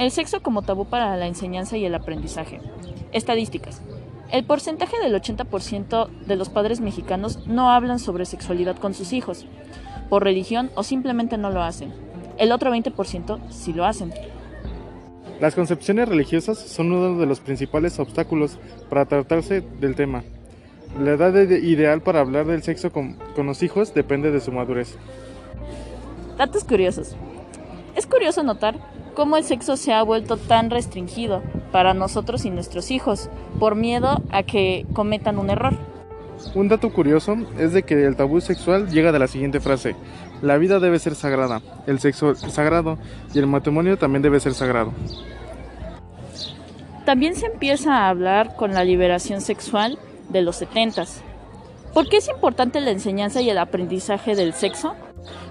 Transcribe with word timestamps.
El 0.00 0.10
sexo 0.10 0.42
como 0.42 0.62
tabú 0.62 0.86
para 0.86 1.14
la 1.18 1.26
enseñanza 1.26 1.76
y 1.76 1.84
el 1.84 1.94
aprendizaje. 1.94 2.58
Estadísticas. 3.12 3.82
El 4.32 4.46
porcentaje 4.46 4.98
del 4.98 5.14
80% 5.14 6.08
de 6.26 6.36
los 6.36 6.48
padres 6.48 6.80
mexicanos 6.80 7.46
no 7.46 7.70
hablan 7.70 7.98
sobre 7.98 8.24
sexualidad 8.24 8.78
con 8.78 8.94
sus 8.94 9.12
hijos, 9.12 9.44
por 10.08 10.24
religión 10.24 10.70
o 10.74 10.84
simplemente 10.84 11.36
no 11.36 11.50
lo 11.50 11.62
hacen. 11.62 11.92
El 12.38 12.50
otro 12.50 12.74
20% 12.74 13.50
sí 13.50 13.74
lo 13.74 13.84
hacen. 13.84 14.14
Las 15.38 15.54
concepciones 15.54 16.08
religiosas 16.08 16.58
son 16.58 16.92
uno 16.92 17.18
de 17.18 17.26
los 17.26 17.40
principales 17.40 17.98
obstáculos 17.98 18.56
para 18.88 19.04
tratarse 19.04 19.60
del 19.60 19.96
tema. 19.96 20.24
La 20.98 21.10
edad 21.10 21.34
ideal 21.34 22.00
para 22.00 22.20
hablar 22.20 22.46
del 22.46 22.62
sexo 22.62 22.90
con, 22.90 23.18
con, 23.36 23.44
los 23.44 23.62
hijos 23.62 23.92
depende 23.92 24.30
de 24.30 24.40
su 24.40 24.50
madurez. 24.50 24.96
Datos 26.38 26.64
curiosos. 26.64 27.14
Es 27.94 28.06
curioso 28.06 28.42
notar 28.42 28.76
cómo 29.14 29.36
el 29.36 29.44
sexo 29.44 29.76
se 29.76 29.92
ha 29.92 30.02
vuelto 30.02 30.36
tan 30.36 30.70
restringido 30.70 31.42
para 31.72 31.94
nosotros 31.94 32.44
y 32.44 32.50
nuestros 32.50 32.90
hijos 32.90 33.28
por 33.58 33.74
miedo 33.74 34.22
a 34.30 34.42
que 34.42 34.86
cometan 34.92 35.38
un 35.38 35.50
error. 35.50 35.74
Un 36.54 36.68
dato 36.68 36.92
curioso 36.92 37.36
es 37.58 37.72
de 37.72 37.82
que 37.82 38.06
el 38.06 38.16
tabú 38.16 38.40
sexual 38.40 38.88
llega 38.90 39.12
de 39.12 39.18
la 39.18 39.26
siguiente 39.26 39.60
frase. 39.60 39.94
La 40.42 40.56
vida 40.56 40.80
debe 40.80 40.98
ser 40.98 41.14
sagrada, 41.14 41.60
el 41.86 42.00
sexo 42.00 42.30
es 42.30 42.40
sagrado 42.40 42.98
y 43.34 43.38
el 43.38 43.46
matrimonio 43.46 43.98
también 43.98 44.22
debe 44.22 44.40
ser 44.40 44.54
sagrado. 44.54 44.92
También 47.04 47.34
se 47.34 47.46
empieza 47.46 47.96
a 47.96 48.08
hablar 48.08 48.56
con 48.56 48.72
la 48.72 48.84
liberación 48.84 49.40
sexual 49.40 49.98
de 50.28 50.42
los 50.42 50.56
70. 50.56 51.04
¿Por 51.92 52.08
qué 52.08 52.18
es 52.18 52.28
importante 52.28 52.80
la 52.80 52.90
enseñanza 52.90 53.40
y 53.40 53.50
el 53.50 53.58
aprendizaje 53.58 54.34
del 54.34 54.54
sexo? 54.54 54.94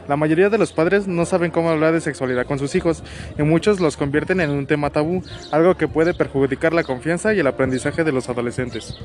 La 0.10 0.18
mayoría 0.18 0.50
de 0.50 0.58
los 0.58 0.74
padres 0.74 1.08
no 1.08 1.24
saben 1.24 1.52
cómo 1.52 1.70
hablar 1.70 1.94
de 1.94 2.02
sexualidad 2.02 2.48
con 2.48 2.58
sus 2.58 2.74
hijos 2.74 3.04
y 3.38 3.44
muchos 3.44 3.80
los 3.80 3.96
convierten 3.96 4.42
en 4.42 4.50
un 4.50 4.66
tema 4.66 4.90
tabú, 4.90 5.22
algo 5.52 5.78
que 5.78 5.88
puede 5.88 6.16
perjudicar 6.16 6.74
la 6.74 6.84
confianza 6.84 7.32
y 7.36 7.40
el 7.40 7.46
aprendizaje 7.46 8.04
de 8.04 8.12
los 8.12 8.28
adolescentes. 8.28 8.98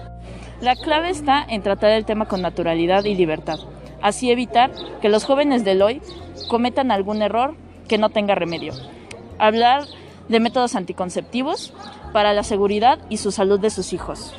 La 0.62 0.74
clave 0.76 1.10
está 1.10 1.44
en 1.46 1.62
tratar 1.62 1.90
el 1.90 2.06
tema 2.06 2.24
con 2.24 2.40
naturalidad 2.40 3.04
y 3.04 3.14
libertad, 3.14 3.58
así 4.00 4.30
evitar 4.30 4.70
que 5.02 5.10
los 5.10 5.26
jóvenes 5.26 5.62
del 5.62 5.82
hoy 5.82 6.00
cometan 6.48 6.90
algún 6.90 7.20
error 7.20 7.54
que 7.86 7.98
no 7.98 8.08
tenga 8.08 8.34
remedio. 8.34 8.72
Hablar 9.38 9.82
de 10.30 10.40
métodos 10.40 10.74
anticonceptivos 10.74 11.74
para 12.14 12.32
la 12.32 12.44
seguridad 12.44 12.98
y 13.10 13.18
su 13.18 13.30
salud 13.30 13.60
de 13.60 13.68
sus 13.68 13.92
hijos. 13.92 14.34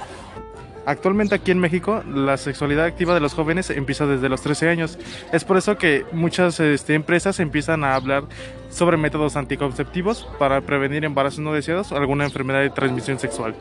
Actualmente 0.86 1.36
aquí 1.36 1.52
en 1.52 1.60
México 1.60 2.04
la 2.08 2.38
sexualidad 2.38 2.86
activa 2.86 3.14
de 3.14 3.20
los 3.20 3.34
jóvenes 3.34 3.70
empieza 3.70 4.06
desde 4.06 4.30
los 4.30 4.42
13 4.42 4.70
años. 4.70 5.00
Es 5.32 5.44
por 5.44 5.58
eso 5.58 5.78
que 5.78 6.06
muchas 6.12 6.60
este, 6.60 6.94
empresas 6.94 7.40
empiezan 7.40 7.84
a 7.84 7.96
hablar 7.96 8.26
sobre 8.70 8.98
métodos 8.98 9.36
anticonceptivos 9.36 10.28
para 10.38 10.62
prevenir 10.62 11.04
embarazos 11.06 11.40
no 11.40 11.54
deseados 11.54 11.92
o 11.92 11.98
alguna 11.98 12.26
enfermedad 12.26 12.62
de 12.62 12.70
transmisión 12.70 13.20
sexual. 13.20 13.56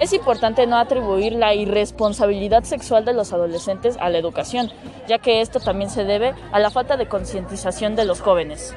Es 0.00 0.12
importante 0.12 0.66
no 0.66 0.76
atribuir 0.76 1.34
la 1.34 1.54
irresponsabilidad 1.54 2.64
sexual 2.64 3.04
de 3.04 3.12
los 3.12 3.32
adolescentes 3.32 3.96
a 4.00 4.08
la 4.08 4.18
educación, 4.18 4.70
ya 5.06 5.18
que 5.18 5.40
esto 5.40 5.60
también 5.60 5.90
se 5.90 6.04
debe 6.04 6.34
a 6.50 6.58
la 6.58 6.70
falta 6.70 6.96
de 6.96 7.06
concientización 7.06 7.94
de 7.94 8.04
los 8.04 8.20
jóvenes. 8.20 8.74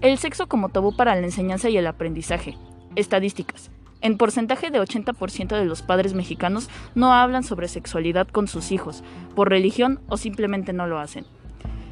El 0.00 0.16
sexo 0.16 0.46
como 0.48 0.70
tabú 0.70 0.96
para 0.96 1.14
la 1.14 1.26
enseñanza 1.26 1.68
y 1.68 1.76
el 1.76 1.86
aprendizaje. 1.86 2.56
Estadísticas. 2.96 3.70
En 4.00 4.16
porcentaje 4.16 4.70
de 4.70 4.80
80% 4.80 5.48
de 5.48 5.66
los 5.66 5.82
padres 5.82 6.14
mexicanos 6.14 6.70
no 6.94 7.12
hablan 7.12 7.44
sobre 7.44 7.68
sexualidad 7.68 8.26
con 8.26 8.48
sus 8.48 8.72
hijos, 8.72 9.04
por 9.36 9.50
religión 9.50 10.00
o 10.08 10.16
simplemente 10.16 10.72
no 10.72 10.86
lo 10.86 10.98
hacen. 10.98 11.26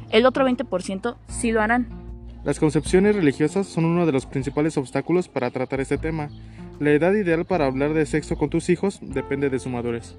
El 0.09 0.25
otro 0.25 0.47
20% 0.47 1.17
sí 1.27 1.51
lo 1.51 1.61
harán. 1.61 1.87
Las 2.43 2.59
concepciones 2.59 3.15
religiosas 3.15 3.67
son 3.67 3.85
uno 3.85 4.07
de 4.07 4.11
los 4.11 4.25
principales 4.25 4.75
obstáculos 4.77 5.27
para 5.27 5.51
tratar 5.51 5.79
este 5.79 5.99
tema. 5.99 6.29
La 6.79 6.89
edad 6.89 7.13
ideal 7.13 7.45
para 7.45 7.67
hablar 7.67 7.93
de 7.93 8.07
sexo 8.07 8.37
con 8.37 8.49
tus 8.49 8.69
hijos 8.69 8.97
depende 9.03 9.51
de 9.51 9.59
su 9.59 9.69
madurez. 9.69 10.15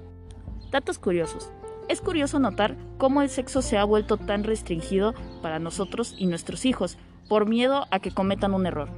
Datos 0.71 0.97
curiosos. 0.97 1.51
Es 1.89 1.99
curioso 1.99 2.39
notar 2.39 2.77
cómo 2.97 3.21
el 3.21 3.29
sexo 3.29 3.61
se 3.61 3.77
ha 3.77 3.83
vuelto 3.83 4.15
tan 4.15 4.45
restringido 4.45 5.13
para 5.41 5.59
nosotros 5.59 6.15
y 6.17 6.27
nuestros 6.27 6.65
hijos, 6.65 6.97
por 7.31 7.47
miedo 7.47 7.87
a 7.91 7.99
que 8.01 8.11
cometan 8.11 8.53
un 8.53 8.65
error. 8.65 8.89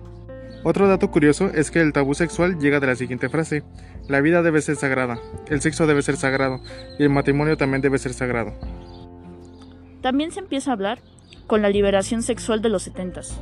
Otro 0.64 0.88
dato 0.88 1.12
curioso 1.12 1.52
es 1.54 1.70
que 1.70 1.82
el 1.82 1.94
tabú 1.94 2.16
sexual 2.16 2.58
llega 2.58 2.80
de 2.80 2.88
la 2.88 2.96
siguiente 2.96 3.30
frase. 3.30 3.62
La 4.08 4.22
vida 4.22 4.42
debe 4.42 4.60
ser 4.60 4.76
sagrada, 4.76 5.20
el 5.50 5.62
sexo 5.62 5.86
debe 5.86 6.02
ser 6.02 6.18
sagrado 6.18 6.60
y 6.98 7.04
el 7.04 7.12
matrimonio 7.12 7.58
también 7.58 7.84
debe 7.84 8.00
ser 8.00 8.12
sagrado. 8.12 8.52
También 10.02 10.32
se 10.32 10.40
empieza 10.40 10.72
a 10.72 10.74
hablar 10.74 10.98
con 11.46 11.62
la 11.62 11.70
liberación 11.70 12.24
sexual 12.24 12.64
de 12.64 12.70
los 12.70 12.82
setentas. 12.82 13.40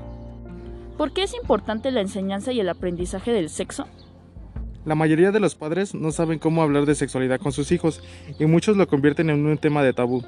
¿Por 0.98 1.14
qué 1.14 1.24
es 1.24 1.34
importante 1.36 1.90
la 1.92 2.02
enseñanza 2.02 2.52
y 2.52 2.60
el 2.60 2.68
aprendizaje 2.68 3.32
del 3.32 3.50
sexo? 3.50 3.88
La 4.84 4.96
mayoría 4.96 5.32
de 5.32 5.40
los 5.40 5.56
padres 5.56 5.96
no 5.96 6.12
saben 6.12 6.38
cómo 6.38 6.64
hablar 6.64 6.86
de 6.86 6.96
sexualidad 6.96 7.40
con 7.40 7.54
sus 7.54 7.72
hijos 7.72 8.04
y 8.38 8.46
muchos 8.46 8.76
lo 8.76 8.90
convierten 8.90 9.30
en 9.30 9.46
un 9.46 9.58
tema 9.58 9.84
de 9.84 9.94
tabú, 9.94 10.26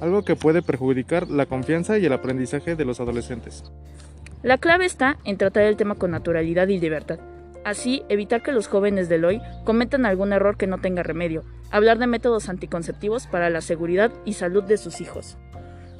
algo 0.00 0.22
que 0.24 0.36
puede 0.36 0.62
perjudicar 0.62 1.28
la 1.28 1.46
confianza 1.46 1.98
y 1.98 2.06
el 2.06 2.12
aprendizaje 2.12 2.76
de 2.76 2.84
los 2.84 3.00
adolescentes. 3.00 3.64
La 4.42 4.58
clave 4.58 4.86
está 4.86 5.18
en 5.24 5.38
tratar 5.38 5.64
el 5.64 5.76
tema 5.76 5.94
con 5.94 6.10
naturalidad 6.10 6.68
y 6.68 6.78
libertad. 6.78 7.18
Así, 7.64 8.04
evitar 8.08 8.42
que 8.42 8.52
los 8.52 8.68
jóvenes 8.68 9.08
del 9.08 9.24
hoy 9.24 9.40
cometan 9.64 10.06
algún 10.06 10.32
error 10.32 10.56
que 10.56 10.68
no 10.68 10.78
tenga 10.78 11.02
remedio. 11.02 11.42
Hablar 11.72 11.98
de 11.98 12.06
métodos 12.06 12.48
anticonceptivos 12.48 13.26
para 13.26 13.50
la 13.50 13.60
seguridad 13.60 14.12
y 14.24 14.34
salud 14.34 14.62
de 14.62 14.76
sus 14.76 15.00
hijos. 15.00 15.36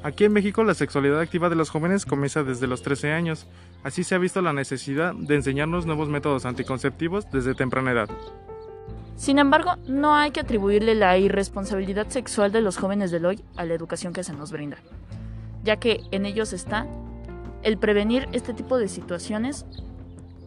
Aquí 0.05 0.25
en 0.25 0.33
México 0.33 0.63
la 0.63 0.75
sexualidad 0.75 1.21
activa 1.21 1.49
de 1.49 1.57
los 1.57 1.71
jóvenes 1.71 2.07
comienza 2.07 2.45
desde 2.45 2.69
los 2.69 2.83
13 2.83 3.11
años. 3.11 3.49
Así 3.83 4.05
se 4.05 4.15
ha 4.15 4.19
visto 4.19 4.41
la 4.43 4.53
necesidad 4.53 5.13
de 5.15 5.35
enseñarnos 5.35 5.87
nuevos 5.87 6.09
métodos 6.09 6.47
anticonceptivos 6.47 7.29
desde 7.33 7.57
temprana 7.57 7.91
edad. 7.91 8.09
Sin 9.17 9.39
embargo, 9.39 9.77
no 9.89 10.15
hay 10.15 10.31
que 10.31 10.41
atribuirle 10.41 10.95
la 10.95 11.17
irresponsabilidad 11.17 12.09
sexual 12.09 12.53
de 12.53 12.61
los 12.61 12.77
jóvenes 12.77 13.11
del 13.11 13.25
hoy 13.25 13.43
a 13.57 13.65
la 13.65 13.75
educación 13.75 14.13
que 14.13 14.23
se 14.23 14.35
nos 14.35 14.53
brinda, 14.53 14.77
ya 15.65 15.77
que 15.77 16.03
en 16.11 16.27
ellos 16.27 16.53
está 16.53 16.87
el 17.63 17.79
prevenir 17.79 18.29
este 18.33 18.53
tipo 18.53 18.79
de 18.79 18.89
situaciones 18.89 19.65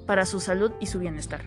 para 0.06 0.26
su 0.26 0.40
salud 0.40 0.72
y 0.80 0.86
su 0.86 1.00
bienestar. 1.00 1.42